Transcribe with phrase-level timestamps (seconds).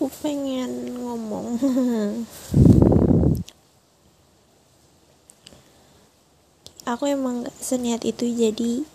[0.00, 1.60] aku pengen ngomong.
[6.88, 8.88] Aku emang gak seniat itu jadi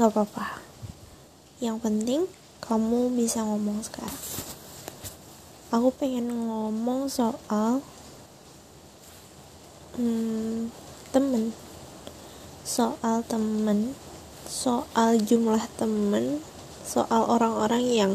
[0.00, 0.64] gak apa-apa.
[1.60, 2.20] Yang penting
[2.64, 4.24] kamu bisa ngomong sekarang.
[5.76, 7.84] Aku pengen ngomong soal
[10.00, 10.72] hmm,
[11.12, 11.52] temen.
[12.64, 13.92] Soal temen
[14.48, 16.40] soal jumlah temen
[16.80, 18.12] soal orang-orang yang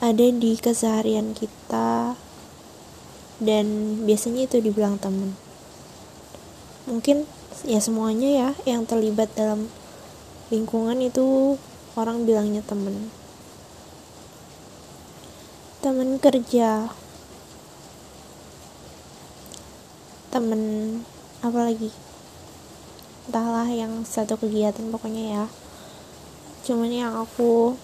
[0.00, 2.16] ada di keseharian kita.
[3.40, 5.36] Dan biasanya itu dibilang temen.
[6.88, 7.24] Mungkin
[7.64, 9.68] ya semuanya ya yang terlibat dalam
[10.48, 11.56] lingkungan itu
[11.96, 13.12] orang bilangnya temen.
[15.84, 16.92] Temen kerja.
[20.32, 20.60] Temen
[21.40, 21.92] apa lagi?
[23.28, 25.44] Entahlah yang satu kegiatan pokoknya ya.
[26.64, 27.76] Cuman yang aku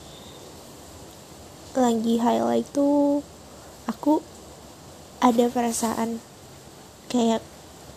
[1.76, 3.20] lagi highlight tuh
[3.84, 4.24] aku
[5.20, 6.18] ada perasaan
[7.12, 7.40] kayak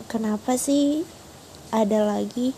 [0.07, 1.03] kenapa sih
[1.73, 2.53] ada lagi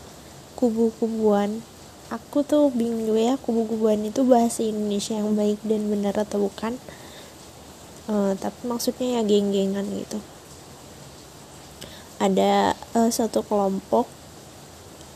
[0.59, 1.63] kubu-kubuan?
[2.11, 6.75] Aku tuh bingung juga ya kubu-kubuan itu bahasa Indonesia yang baik dan benar atau bukan.
[8.11, 10.19] Uh, tapi maksudnya ya geng-gengan gitu.
[12.19, 14.05] Ada uh, satu kelompok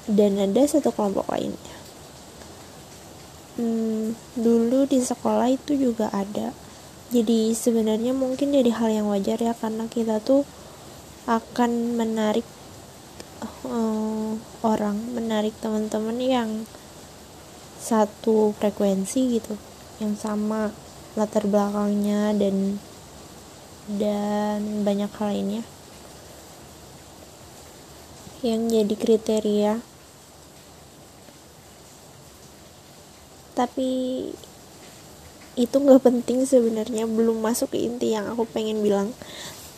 [0.07, 1.74] dan ada satu kelompok lainnya
[3.55, 6.55] hmm, dulu di sekolah itu juga ada.
[7.13, 10.43] Jadi sebenarnya mungkin jadi hal yang wajar ya karena kita tuh
[11.25, 12.45] akan menarik
[13.65, 16.49] uh, orang menarik teman-teman yang
[17.81, 19.53] satu frekuensi gitu
[20.01, 20.73] yang sama
[21.13, 22.81] latar belakangnya dan
[23.85, 25.63] dan banyak hal lainnya.
[28.41, 29.73] Yang jadi kriteria
[33.55, 33.89] tapi
[35.55, 39.15] itu nggak penting sebenarnya belum masuk ke inti yang aku pengen bilang.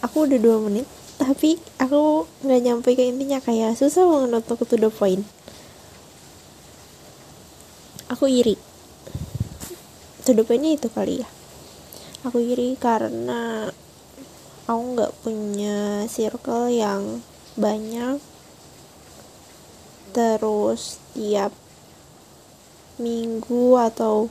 [0.01, 4.77] Aku udah dua menit tapi aku nggak nyampe ke intinya kayak susah banget untuk to
[4.77, 5.25] the point.
[8.09, 8.57] Aku iri.
[10.25, 11.29] To the pointnya itu kali ya.
[12.25, 13.69] Aku iri karena
[14.69, 17.25] aku nggak punya circle yang
[17.57, 18.21] banyak.
[20.13, 21.53] Terus tiap
[22.97, 24.29] minggu atau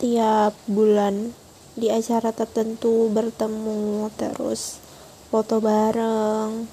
[0.00, 1.36] tiap bulan
[1.76, 4.80] di acara tertentu bertemu terus
[5.28, 6.68] foto bareng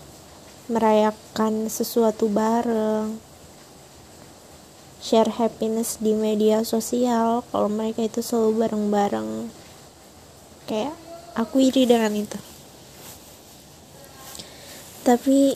[0.67, 3.27] merayakan sesuatu bareng
[5.07, 7.45] share happiness di media sosial.
[7.47, 9.47] Kalau mereka itu selalu bareng-bareng.
[10.67, 10.95] Kayak
[11.31, 12.35] aku iri dengan itu.
[15.07, 15.55] Tapi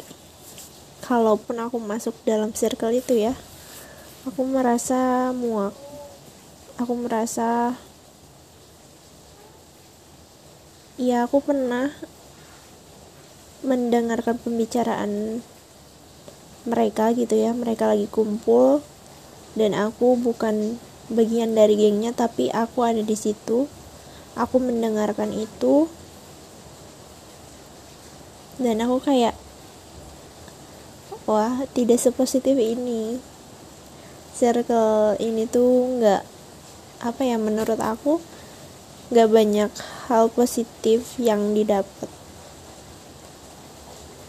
[1.03, 3.35] kalaupun aku masuk dalam circle itu ya
[4.21, 5.73] aku merasa muak.
[6.77, 7.73] Aku merasa
[10.97, 11.89] ya aku pernah
[13.65, 15.41] mendengarkan pembicaraan
[16.69, 17.53] mereka gitu ya.
[17.57, 18.85] Mereka lagi kumpul
[19.57, 20.77] dan aku bukan
[21.09, 23.65] bagian dari gengnya tapi aku ada di situ.
[24.37, 25.89] Aku mendengarkan itu.
[28.61, 29.33] Dan aku kayak
[31.25, 33.30] wah tidak sepositif ini
[34.35, 36.23] circle ini tuh nggak
[37.01, 38.21] apa ya menurut aku
[39.11, 39.71] nggak banyak
[40.07, 42.07] hal positif yang didapat.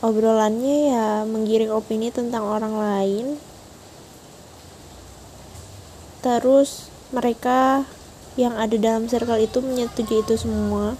[0.02, 3.26] Obrolannya ya menggiring opini tentang orang lain.
[6.22, 7.86] Terus mereka
[8.34, 10.98] yang ada dalam circle itu menyetujui itu semua.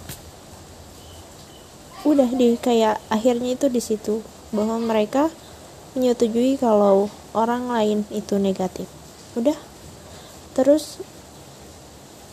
[2.07, 4.23] Udah deh kayak akhirnya itu di situ
[4.55, 5.27] bahwa mereka
[5.93, 8.89] menyetujui kalau orang lain itu negatif.
[9.37, 9.57] Udah.
[10.53, 11.01] Terus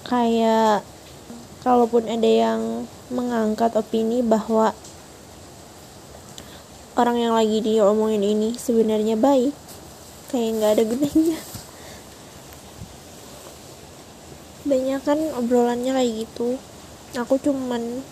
[0.05, 0.85] kayak
[1.65, 4.73] kalaupun ada yang mengangkat opini bahwa
[6.97, 9.53] orang yang lagi diomongin ini sebenarnya baik
[10.33, 11.39] kayak nggak ada gunanya.
[14.69, 16.61] Banyak kan obrolannya kayak gitu.
[17.17, 18.05] Aku cuman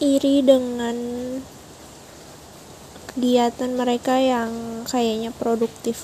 [0.00, 0.96] iri dengan
[3.14, 6.02] kegiatan mereka yang kayaknya produktif.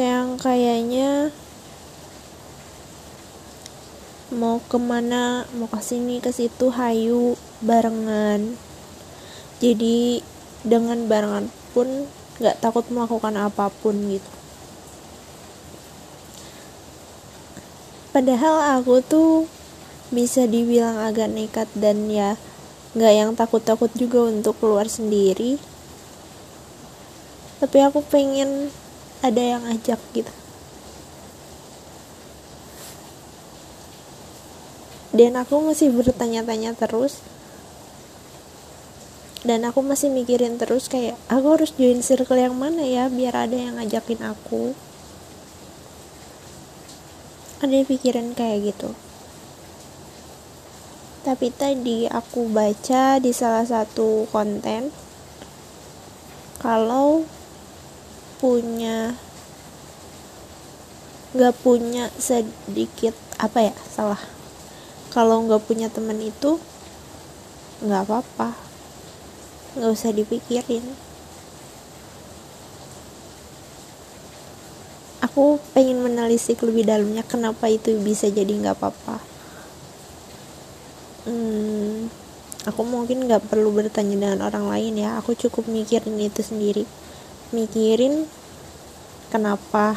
[0.00, 1.28] Yang kayaknya
[4.32, 8.56] mau ke mana mau ke sini ke situ hayu barengan.
[9.60, 10.24] Jadi
[10.64, 12.08] dengan barengan pun
[12.40, 14.30] nggak takut melakukan apa pun gitu.
[18.16, 19.44] Padahal aku tuh
[20.08, 22.40] bisa dibilang agak nekat dan ya
[22.96, 25.60] nggak yang takut-takut juga untuk keluar sendiri
[27.60, 28.72] tapi aku pengen
[29.20, 30.32] ada yang ajak gitu.
[35.12, 37.20] Dan aku masih bertanya-tanya terus.
[39.44, 43.56] Dan aku masih mikirin terus kayak aku harus join circle yang mana ya biar ada
[43.56, 44.72] yang ngajakin aku.
[47.60, 48.96] Ada pikiran kayak gitu.
[51.20, 54.88] Tapi tadi aku baca di salah satu konten
[56.60, 57.28] kalau
[58.40, 59.12] punya
[61.30, 64.18] nggak punya sedikit apa ya salah.
[65.12, 66.58] Kalau nggak punya teman itu
[67.84, 68.56] nggak apa-apa.
[69.76, 70.82] Nggak usah dipikirin.
[75.20, 79.20] Aku pengen menelisik lebih dalamnya kenapa itu bisa jadi nggak apa-apa.
[81.28, 82.08] Hmm,
[82.64, 85.20] aku mungkin nggak perlu bertanya dengan orang lain ya.
[85.22, 86.88] Aku cukup mikirin itu sendiri
[87.50, 88.26] mikirin
[89.30, 89.94] kenapa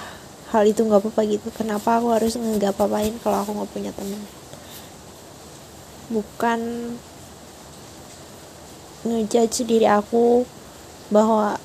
[0.53, 1.47] hal itu nggak apa-apa gitu.
[1.53, 4.21] Kenapa aku harus nggak apa-apain kalau aku nggak punya teman
[6.11, 6.59] bukan
[9.03, 10.47] ngejudge diri aku
[11.11, 11.59] bahwa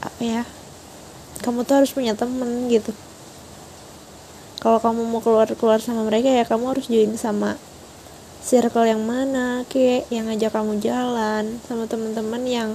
[0.00, 0.42] apa ya
[1.44, 2.94] kamu tuh harus punya temen gitu.
[4.62, 7.60] Kalau kamu mau keluar keluar sama mereka ya kamu harus join sama
[8.40, 12.70] circle yang mana kayak yang ngajak kamu jalan sama teman-teman yang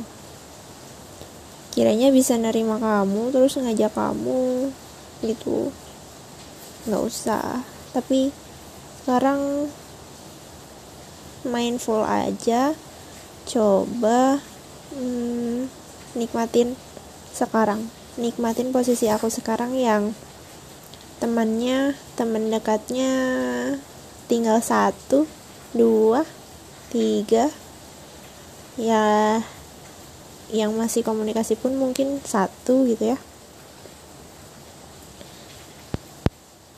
[1.82, 4.70] kiranya bisa nerima kamu terus ngajak kamu
[5.26, 5.74] gitu.
[6.86, 7.66] Nggak usah.
[7.90, 8.30] Tapi
[9.02, 9.66] sekarang
[11.42, 12.78] mindful aja
[13.50, 14.38] coba
[14.94, 15.74] hmm,
[16.14, 16.78] nikmatin
[17.34, 17.90] sekarang.
[18.22, 20.14] Nikmatin posisi aku sekarang yang
[21.18, 23.10] temannya teman dekatnya
[24.30, 25.26] tinggal satu
[25.74, 26.30] dua
[26.94, 27.50] tiga.
[28.78, 29.42] Ya
[30.52, 33.18] yang masih komunikasi pun mungkin satu gitu ya.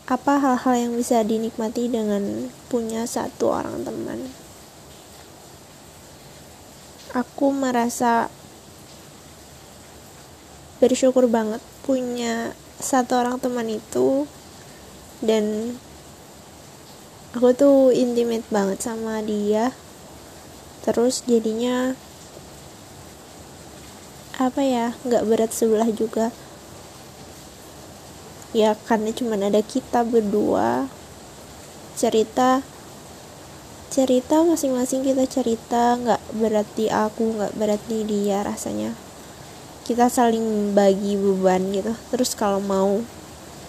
[0.06, 4.30] Apa hal-hal yang bisa dinikmati dengan punya satu orang teman?
[7.18, 8.30] Aku merasa
[10.78, 14.28] bersyukur banget punya satu orang teman itu
[15.24, 15.78] dan
[17.32, 19.72] aku tuh intimate banget sama dia.
[20.84, 21.96] Terus jadinya
[24.38, 26.34] apa ya nggak berat sebelah juga.
[28.54, 30.90] Ya karena cuma ada kita berdua.
[31.94, 32.66] Cerita
[33.94, 38.98] cerita masing-masing kita cerita nggak berat di aku nggak berat di dia rasanya.
[39.86, 41.94] Kita saling bagi beban gitu.
[42.10, 43.06] Terus kalau mau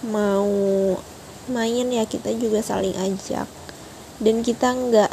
[0.01, 0.49] mau
[1.45, 3.45] main ya kita juga saling ajak.
[4.17, 5.11] Dan kita nggak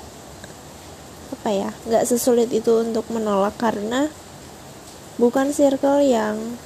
[1.33, 4.09] apa ya nggak sesulit itu untuk menolak karena
[5.21, 6.57] bukan circle yang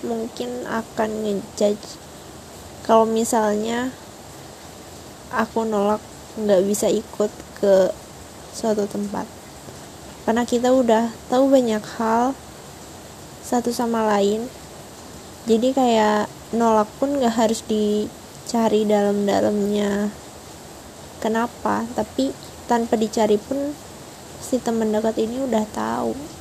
[0.00, 2.00] mungkin akan ngejudge.
[2.88, 3.92] Kalau misalnya
[5.28, 6.00] aku nolak
[6.40, 7.28] nggak bisa ikut
[7.60, 7.92] ke
[8.56, 9.28] suatu tempat.
[10.24, 12.32] Karena kita udah tahu banyak hal
[13.44, 14.48] satu sama lain.
[15.44, 20.12] Jadi kayak nolak pun gak harus dicari dalam-dalamnya
[21.18, 21.88] kenapa.
[21.96, 22.32] Tapi
[22.68, 23.74] tanpa dicari pun
[24.40, 26.39] si teman dekat ini udah tahu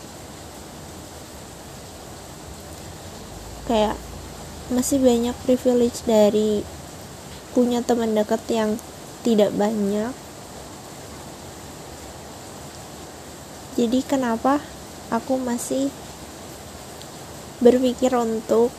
[3.70, 3.94] kayak
[4.74, 6.66] masih banyak privilege dari
[7.54, 8.82] punya teman dekat yang
[9.22, 10.10] tidak banyak.
[13.78, 14.58] Jadi kenapa
[15.14, 15.94] aku masih
[17.62, 18.74] berpikir untuk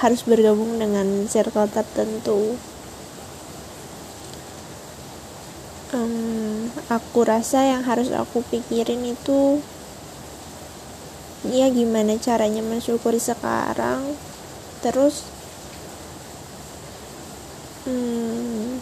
[0.00, 2.56] harus bergabung dengan circle tertentu?
[5.92, 9.60] Um, aku rasa yang harus aku pikirin itu
[11.48, 14.12] ya gimana caranya mensyukuri sekarang?
[14.84, 15.24] Terus
[17.88, 18.80] hmm,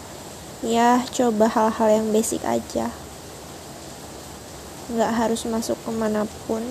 [0.66, 2.90] ya coba hal-hal yang basic aja.
[4.90, 6.62] Nggak harus masuk ke mana pun.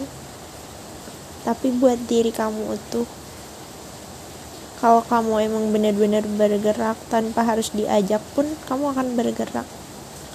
[1.48, 3.08] Tapi buat diri kamu utuh.
[4.78, 9.66] Kalau kamu emang benar-benar bergerak tanpa harus diajak pun kamu akan bergerak.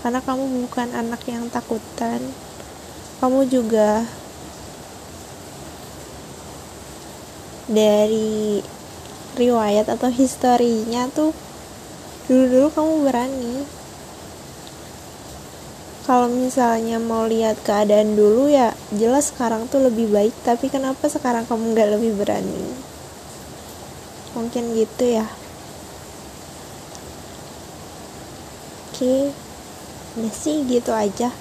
[0.01, 2.19] Karena kamu bukan anak yang takutan.
[3.23, 4.03] Kamu juga
[7.73, 8.61] dari
[9.35, 11.33] riwayat atau historinya tuh
[12.29, 13.55] dulu-dulu kamu berani.
[16.03, 21.49] Kalau misalnya mau lihat keadaan dulu ya jelas sekarang tuh lebih baik tapi kenapa sekarang
[21.49, 22.77] kamu nggak lebih berani?
[24.37, 25.27] Mungkin gitu ya.
[28.93, 29.33] Oke
[30.13, 31.33] udah sih gitu aja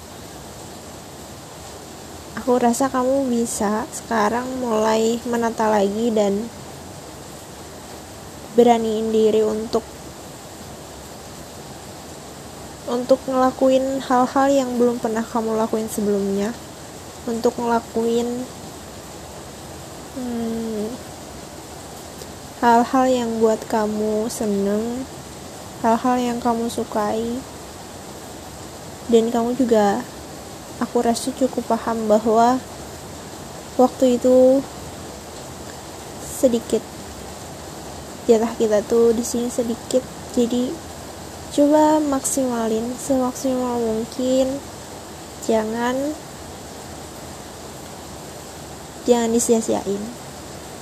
[2.41, 6.49] aku rasa kamu bisa sekarang mulai menata lagi dan
[8.57, 9.85] beraniin diri untuk
[12.89, 16.49] untuk ngelakuin hal-hal yang belum pernah kamu lakuin sebelumnya.
[17.29, 18.25] Untuk ngelakuin
[20.17, 20.89] hmm,
[22.65, 25.05] hal-hal yang buat kamu seneng
[25.85, 27.37] hal-hal yang kamu sukai.
[29.13, 30.01] Dan kamu juga
[30.81, 32.57] aku rasa cukup paham bahwa
[33.77, 34.65] waktu itu
[36.25, 36.81] sedikit.
[38.25, 40.01] Jatah kita tuh di sini sedikit.
[40.33, 40.73] Jadi
[41.53, 44.57] coba maksimalin semaksimal mungkin.
[45.45, 45.95] Jangan
[49.05, 50.01] jangan disia-siain.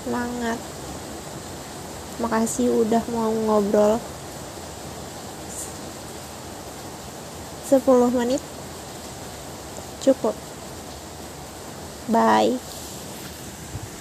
[0.07, 0.59] Semangat.
[2.23, 3.99] Makasih udah mau ngobrol.
[7.69, 7.85] 10
[8.17, 8.41] menit
[10.01, 10.37] cukup.
[12.07, 12.68] Bye